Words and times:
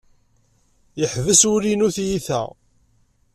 Yeḥbes 0.99 1.41
wul-inu 1.49 1.89
tiyita. 1.95 2.41